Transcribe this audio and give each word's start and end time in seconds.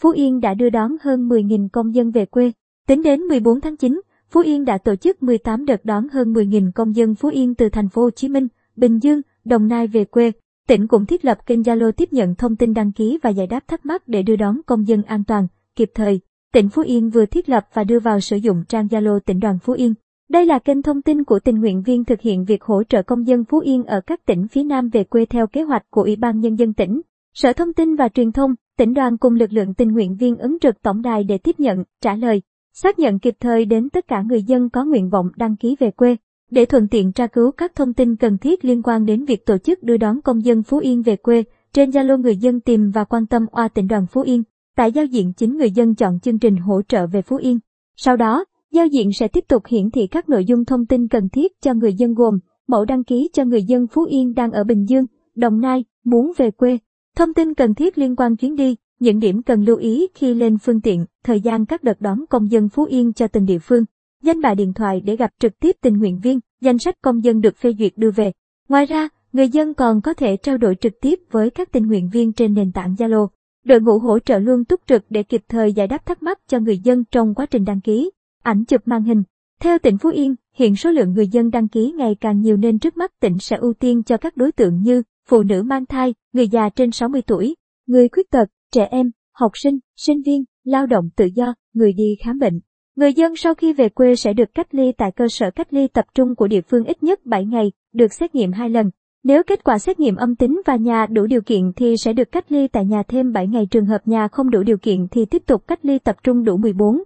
Phú 0.00 0.10
Yên 0.10 0.40
đã 0.40 0.54
đưa 0.54 0.70
đón 0.70 0.96
hơn 1.00 1.28
10.000 1.28 1.68
công 1.72 1.94
dân 1.94 2.10
về 2.10 2.26
quê. 2.26 2.52
Tính 2.88 3.02
đến 3.02 3.20
14 3.20 3.60
tháng 3.60 3.76
9, 3.76 4.00
Phú 4.30 4.40
Yên 4.40 4.64
đã 4.64 4.78
tổ 4.78 4.96
chức 4.96 5.22
18 5.22 5.64
đợt 5.64 5.84
đón 5.84 6.08
hơn 6.08 6.32
10.000 6.32 6.70
công 6.74 6.96
dân 6.96 7.14
Phú 7.14 7.28
Yên 7.28 7.54
từ 7.54 7.68
thành 7.68 7.88
phố 7.88 8.02
Hồ 8.02 8.10
Chí 8.10 8.28
Minh, 8.28 8.48
Bình 8.76 8.98
Dương, 8.98 9.20
Đồng 9.44 9.68
Nai 9.68 9.86
về 9.86 10.04
quê. 10.04 10.32
Tỉnh 10.68 10.88
cũng 10.88 11.06
thiết 11.06 11.24
lập 11.24 11.46
kênh 11.46 11.60
Zalo 11.60 11.92
tiếp 11.92 12.12
nhận 12.12 12.34
thông 12.34 12.56
tin 12.56 12.74
đăng 12.74 12.92
ký 12.92 13.18
và 13.22 13.30
giải 13.30 13.46
đáp 13.46 13.68
thắc 13.68 13.86
mắc 13.86 14.08
để 14.08 14.22
đưa 14.22 14.36
đón 14.36 14.60
công 14.66 14.88
dân 14.88 15.02
an 15.02 15.24
toàn, 15.24 15.46
kịp 15.76 15.90
thời. 15.94 16.20
Tỉnh 16.52 16.68
Phú 16.68 16.82
Yên 16.82 17.10
vừa 17.10 17.26
thiết 17.26 17.48
lập 17.48 17.66
và 17.74 17.84
đưa 17.84 18.00
vào 18.00 18.20
sử 18.20 18.36
dụng 18.36 18.64
trang 18.68 18.86
Zalo 18.86 19.18
tỉnh 19.18 19.40
đoàn 19.40 19.58
Phú 19.58 19.72
Yên. 19.72 19.94
Đây 20.30 20.46
là 20.46 20.58
kênh 20.58 20.82
thông 20.82 21.02
tin 21.02 21.24
của 21.24 21.38
tình 21.38 21.60
nguyện 21.60 21.82
viên 21.82 22.04
thực 22.04 22.20
hiện 22.20 22.44
việc 22.44 22.62
hỗ 22.62 22.82
trợ 22.82 23.02
công 23.02 23.26
dân 23.26 23.44
Phú 23.44 23.58
Yên 23.58 23.84
ở 23.84 24.00
các 24.00 24.26
tỉnh 24.26 24.48
phía 24.48 24.62
Nam 24.62 24.88
về 24.88 25.04
quê 25.04 25.24
theo 25.24 25.46
kế 25.46 25.62
hoạch 25.62 25.90
của 25.90 26.02
Ủy 26.02 26.16
ban 26.16 26.40
Nhân 26.40 26.54
dân 26.54 26.74
tỉnh. 26.74 27.00
Sở 27.34 27.52
Thông 27.52 27.72
tin 27.72 27.96
và 27.96 28.08
Truyền 28.08 28.32
thông, 28.32 28.54
tỉnh 28.80 28.94
đoàn 28.94 29.18
cùng 29.18 29.34
lực 29.34 29.52
lượng 29.52 29.74
tình 29.74 29.92
nguyện 29.92 30.16
viên 30.16 30.36
ứng 30.36 30.58
trực 30.60 30.82
tổng 30.82 31.02
đài 31.02 31.24
để 31.24 31.38
tiếp 31.38 31.60
nhận, 31.60 31.84
trả 32.02 32.14
lời, 32.14 32.42
xác 32.72 32.98
nhận 32.98 33.18
kịp 33.18 33.34
thời 33.40 33.64
đến 33.64 33.88
tất 33.88 34.08
cả 34.08 34.22
người 34.22 34.42
dân 34.42 34.70
có 34.70 34.84
nguyện 34.84 35.10
vọng 35.10 35.28
đăng 35.36 35.56
ký 35.56 35.76
về 35.80 35.90
quê. 35.90 36.16
Để 36.50 36.64
thuận 36.64 36.88
tiện 36.88 37.12
tra 37.12 37.26
cứu 37.26 37.50
các 37.50 37.74
thông 37.74 37.94
tin 37.94 38.16
cần 38.16 38.38
thiết 38.38 38.64
liên 38.64 38.82
quan 38.82 39.04
đến 39.04 39.24
việc 39.24 39.46
tổ 39.46 39.58
chức 39.58 39.82
đưa 39.82 39.96
đón 39.96 40.20
công 40.22 40.44
dân 40.44 40.62
Phú 40.62 40.78
Yên 40.78 41.02
về 41.02 41.16
quê, 41.16 41.44
trên 41.72 41.90
Zalo 41.90 42.20
người 42.20 42.36
dân 42.36 42.60
tìm 42.60 42.90
và 42.90 43.04
quan 43.04 43.26
tâm 43.26 43.46
oa 43.52 43.68
tỉnh 43.68 43.88
đoàn 43.88 44.06
Phú 44.06 44.20
Yên. 44.20 44.42
Tại 44.76 44.92
giao 44.92 45.04
diện 45.04 45.32
chính 45.36 45.56
người 45.56 45.70
dân 45.70 45.94
chọn 45.94 46.20
chương 46.20 46.38
trình 46.38 46.56
hỗ 46.56 46.82
trợ 46.82 47.06
về 47.06 47.22
Phú 47.22 47.36
Yên. 47.36 47.58
Sau 47.96 48.16
đó, 48.16 48.44
giao 48.72 48.86
diện 48.86 49.12
sẽ 49.12 49.28
tiếp 49.28 49.44
tục 49.48 49.62
hiển 49.66 49.90
thị 49.90 50.06
các 50.06 50.28
nội 50.28 50.44
dung 50.44 50.64
thông 50.64 50.86
tin 50.86 51.08
cần 51.08 51.28
thiết 51.28 51.52
cho 51.62 51.74
người 51.74 51.94
dân 51.94 52.14
gồm 52.14 52.38
mẫu 52.68 52.84
đăng 52.84 53.04
ký 53.04 53.28
cho 53.32 53.44
người 53.44 53.62
dân 53.62 53.86
Phú 53.86 54.04
Yên 54.04 54.34
đang 54.34 54.50
ở 54.50 54.64
Bình 54.64 54.84
Dương, 54.88 55.04
Đồng 55.34 55.60
Nai, 55.60 55.84
muốn 56.04 56.32
về 56.36 56.50
quê, 56.50 56.78
thông 57.16 57.34
tin 57.34 57.54
cần 57.54 57.74
thiết 57.74 57.98
liên 57.98 58.16
quan 58.16 58.36
chuyến 58.36 58.56
đi, 58.56 58.76
những 59.00 59.18
điểm 59.18 59.42
cần 59.42 59.64
lưu 59.64 59.76
ý 59.76 60.06
khi 60.14 60.34
lên 60.34 60.58
phương 60.58 60.80
tiện, 60.80 61.04
thời 61.24 61.40
gian 61.40 61.66
các 61.66 61.84
đợt 61.84 62.00
đón 62.00 62.24
công 62.30 62.50
dân 62.50 62.68
Phú 62.68 62.84
Yên 62.84 63.12
cho 63.12 63.28
từng 63.28 63.46
địa 63.46 63.58
phương, 63.58 63.84
danh 64.22 64.40
bạ 64.40 64.54
điện 64.54 64.72
thoại 64.74 65.00
để 65.00 65.16
gặp 65.16 65.30
trực 65.38 65.60
tiếp 65.60 65.76
tình 65.80 65.98
nguyện 65.98 66.20
viên, 66.22 66.40
danh 66.60 66.78
sách 66.78 66.94
công 67.02 67.24
dân 67.24 67.40
được 67.40 67.56
phê 67.56 67.72
duyệt 67.78 67.92
đưa 67.96 68.10
về. 68.10 68.32
Ngoài 68.68 68.86
ra, 68.86 69.08
người 69.32 69.48
dân 69.48 69.74
còn 69.74 70.00
có 70.00 70.14
thể 70.14 70.36
trao 70.36 70.58
đổi 70.58 70.74
trực 70.74 70.92
tiếp 71.00 71.20
với 71.30 71.50
các 71.50 71.72
tình 71.72 71.86
nguyện 71.86 72.10
viên 72.12 72.32
trên 72.32 72.54
nền 72.54 72.72
tảng 72.72 72.94
Zalo. 72.94 73.28
Đội 73.64 73.80
ngũ 73.80 73.98
hỗ 73.98 74.18
trợ 74.18 74.38
luôn 74.38 74.64
túc 74.64 74.80
trực 74.86 75.04
để 75.10 75.22
kịp 75.22 75.42
thời 75.48 75.72
giải 75.72 75.86
đáp 75.86 76.06
thắc 76.06 76.22
mắc 76.22 76.38
cho 76.48 76.58
người 76.58 76.78
dân 76.78 77.04
trong 77.10 77.34
quá 77.34 77.46
trình 77.46 77.64
đăng 77.64 77.80
ký. 77.80 78.10
Ảnh 78.42 78.64
chụp 78.64 78.80
màn 78.84 79.02
hình. 79.02 79.22
Theo 79.62 79.78
tỉnh 79.78 79.98
Phú 79.98 80.10
Yên, 80.10 80.34
hiện 80.54 80.76
số 80.76 80.90
lượng 80.90 81.12
người 81.12 81.28
dân 81.28 81.50
đăng 81.50 81.68
ký 81.68 81.92
ngày 81.96 82.16
càng 82.20 82.40
nhiều 82.40 82.56
nên 82.56 82.78
trước 82.78 82.96
mắt 82.96 83.12
tỉnh 83.20 83.38
sẽ 83.38 83.56
ưu 83.56 83.72
tiên 83.74 84.02
cho 84.02 84.16
các 84.16 84.36
đối 84.36 84.52
tượng 84.52 84.82
như 84.82 85.02
phụ 85.28 85.42
nữ 85.42 85.62
mang 85.62 85.86
thai, 85.86 86.14
người 86.32 86.48
già 86.48 86.68
trên 86.68 86.90
60 86.90 87.22
tuổi, 87.22 87.54
người 87.86 88.08
khuyết 88.08 88.30
tật, 88.30 88.44
trẻ 88.72 88.88
em, 88.90 89.10
học 89.32 89.52
sinh, 89.54 89.78
sinh 89.96 90.22
viên, 90.22 90.44
lao 90.64 90.86
động 90.86 91.08
tự 91.16 91.24
do, 91.34 91.54
người 91.74 91.92
đi 91.92 92.16
khám 92.24 92.38
bệnh. 92.38 92.60
Người 92.96 93.12
dân 93.12 93.36
sau 93.36 93.54
khi 93.54 93.72
về 93.72 93.88
quê 93.88 94.16
sẽ 94.16 94.32
được 94.32 94.54
cách 94.54 94.74
ly 94.74 94.92
tại 94.92 95.12
cơ 95.12 95.28
sở 95.28 95.50
cách 95.50 95.72
ly 95.72 95.88
tập 95.88 96.04
trung 96.14 96.34
của 96.34 96.46
địa 96.46 96.60
phương 96.60 96.84
ít 96.84 97.02
nhất 97.02 97.26
7 97.26 97.44
ngày, 97.44 97.72
được 97.94 98.12
xét 98.12 98.34
nghiệm 98.34 98.52
2 98.52 98.70
lần. 98.70 98.90
Nếu 99.24 99.42
kết 99.42 99.64
quả 99.64 99.78
xét 99.78 100.00
nghiệm 100.00 100.16
âm 100.16 100.36
tính 100.36 100.60
và 100.66 100.76
nhà 100.76 101.06
đủ 101.06 101.26
điều 101.26 101.42
kiện 101.42 101.72
thì 101.76 101.94
sẽ 101.96 102.12
được 102.12 102.32
cách 102.32 102.52
ly 102.52 102.68
tại 102.68 102.84
nhà 102.84 103.02
thêm 103.08 103.32
7 103.32 103.46
ngày 103.46 103.66
trường 103.70 103.86
hợp 103.86 104.08
nhà 104.08 104.28
không 104.28 104.50
đủ 104.50 104.62
điều 104.62 104.78
kiện 104.78 105.08
thì 105.10 105.24
tiếp 105.24 105.42
tục 105.46 105.66
cách 105.66 105.84
ly 105.84 105.98
tập 105.98 106.16
trung 106.22 106.44
đủ 106.44 106.56
14 106.56 107.02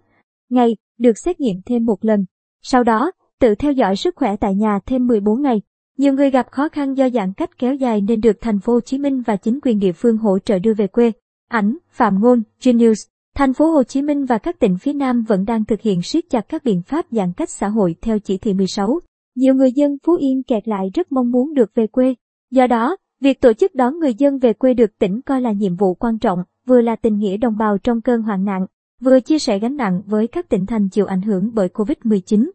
ngày, 0.50 0.76
được 0.98 1.18
xét 1.24 1.40
nghiệm 1.40 1.56
thêm 1.66 1.84
một 1.84 2.04
lần. 2.04 2.24
Sau 2.66 2.84
đó, 2.84 3.10
tự 3.40 3.54
theo 3.54 3.72
dõi 3.72 3.96
sức 3.96 4.16
khỏe 4.16 4.36
tại 4.36 4.54
nhà 4.54 4.78
thêm 4.86 5.06
14 5.06 5.42
ngày. 5.42 5.62
Nhiều 5.98 6.12
người 6.12 6.30
gặp 6.30 6.50
khó 6.50 6.68
khăn 6.68 6.96
do 6.96 7.10
giãn 7.10 7.32
cách 7.32 7.58
kéo 7.58 7.74
dài 7.74 8.00
nên 8.00 8.20
được 8.20 8.36
thành 8.40 8.60
phố 8.60 8.72
Hồ 8.72 8.80
Chí 8.80 8.98
Minh 8.98 9.22
và 9.22 9.36
chính 9.36 9.58
quyền 9.62 9.78
địa 9.78 9.92
phương 9.92 10.16
hỗ 10.16 10.38
trợ 10.38 10.58
đưa 10.58 10.74
về 10.74 10.86
quê. 10.86 11.12
Ảnh, 11.48 11.76
Phạm 11.90 12.20
Ngôn, 12.20 12.42
Genius. 12.62 13.06
Thành 13.34 13.54
phố 13.54 13.70
Hồ 13.70 13.82
Chí 13.82 14.02
Minh 14.02 14.24
và 14.24 14.38
các 14.38 14.58
tỉnh 14.58 14.76
phía 14.78 14.92
Nam 14.92 15.22
vẫn 15.22 15.44
đang 15.44 15.64
thực 15.64 15.80
hiện 15.80 16.02
siết 16.02 16.24
chặt 16.30 16.48
các 16.48 16.64
biện 16.64 16.82
pháp 16.82 17.06
giãn 17.10 17.32
cách 17.32 17.50
xã 17.50 17.68
hội 17.68 17.94
theo 18.02 18.18
chỉ 18.18 18.38
thị 18.38 18.54
16. 18.54 19.00
Nhiều 19.36 19.54
người 19.54 19.72
dân 19.72 19.96
Phú 20.06 20.14
Yên 20.14 20.42
kẹt 20.42 20.68
lại 20.68 20.90
rất 20.94 21.12
mong 21.12 21.30
muốn 21.30 21.54
được 21.54 21.70
về 21.74 21.86
quê. 21.86 22.14
Do 22.50 22.66
đó, 22.66 22.96
việc 23.20 23.40
tổ 23.40 23.52
chức 23.52 23.74
đón 23.74 23.98
người 23.98 24.14
dân 24.14 24.38
về 24.38 24.52
quê 24.52 24.74
được 24.74 24.98
tỉnh 24.98 25.22
coi 25.22 25.40
là 25.40 25.52
nhiệm 25.52 25.76
vụ 25.76 25.94
quan 25.94 26.18
trọng, 26.18 26.38
vừa 26.66 26.80
là 26.80 26.96
tình 26.96 27.18
nghĩa 27.18 27.36
đồng 27.36 27.56
bào 27.56 27.78
trong 27.78 28.00
cơn 28.00 28.22
hoạn 28.22 28.44
nạn, 28.44 28.66
vừa 29.04 29.20
chia 29.20 29.38
sẻ 29.38 29.58
gánh 29.58 29.76
nặng 29.76 30.02
với 30.06 30.26
các 30.26 30.48
tỉnh 30.48 30.66
thành 30.66 30.88
chịu 30.88 31.06
ảnh 31.06 31.22
hưởng 31.22 31.50
bởi 31.54 31.68
Covid-19. 31.68 32.50